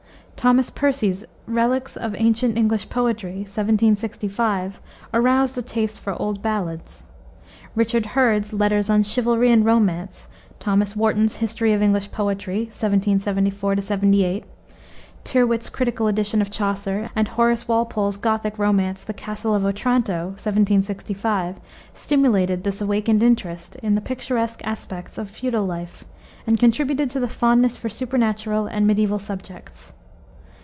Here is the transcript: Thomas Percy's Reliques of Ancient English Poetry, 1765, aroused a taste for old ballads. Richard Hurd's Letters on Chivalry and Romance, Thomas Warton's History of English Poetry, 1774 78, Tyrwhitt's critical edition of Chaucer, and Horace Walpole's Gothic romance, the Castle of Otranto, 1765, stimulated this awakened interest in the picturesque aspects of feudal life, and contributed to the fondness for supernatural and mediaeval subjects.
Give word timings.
Thomas 0.43 0.71
Percy's 0.71 1.23
Reliques 1.45 1.95
of 1.95 2.15
Ancient 2.17 2.57
English 2.57 2.89
Poetry, 2.89 3.41
1765, 3.45 4.81
aroused 5.13 5.55
a 5.59 5.61
taste 5.61 5.99
for 6.01 6.19
old 6.19 6.41
ballads. 6.41 7.03
Richard 7.75 8.07
Hurd's 8.17 8.51
Letters 8.51 8.89
on 8.89 9.03
Chivalry 9.03 9.51
and 9.51 9.63
Romance, 9.63 10.29
Thomas 10.59 10.95
Warton's 10.95 11.35
History 11.35 11.73
of 11.73 11.83
English 11.83 12.09
Poetry, 12.11 12.61
1774 12.61 13.81
78, 13.81 14.43
Tyrwhitt's 15.23 15.69
critical 15.69 16.07
edition 16.07 16.41
of 16.41 16.49
Chaucer, 16.49 17.11
and 17.15 17.27
Horace 17.27 17.67
Walpole's 17.67 18.17
Gothic 18.17 18.57
romance, 18.57 19.03
the 19.03 19.13
Castle 19.13 19.53
of 19.53 19.63
Otranto, 19.63 20.29
1765, 20.41 21.57
stimulated 21.93 22.63
this 22.63 22.81
awakened 22.81 23.21
interest 23.21 23.75
in 23.83 23.93
the 23.93 24.01
picturesque 24.01 24.61
aspects 24.65 25.19
of 25.19 25.29
feudal 25.29 25.67
life, 25.67 26.03
and 26.47 26.59
contributed 26.59 27.11
to 27.11 27.19
the 27.19 27.27
fondness 27.29 27.77
for 27.77 27.89
supernatural 27.89 28.65
and 28.65 28.87
mediaeval 28.87 29.19
subjects. 29.19 29.93